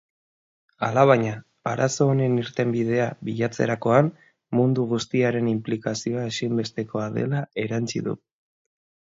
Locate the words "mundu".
4.61-4.87